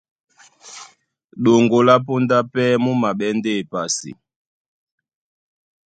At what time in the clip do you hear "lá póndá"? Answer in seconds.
1.87-2.37